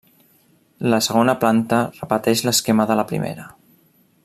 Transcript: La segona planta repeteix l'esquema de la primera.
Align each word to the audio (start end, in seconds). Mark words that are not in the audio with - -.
La 0.93 0.99
segona 1.07 1.35
planta 1.43 1.83
repeteix 1.99 2.43
l'esquema 2.49 2.89
de 2.93 2.97
la 3.01 3.07
primera. 3.13 3.47